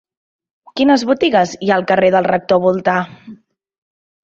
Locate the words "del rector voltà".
2.17-2.99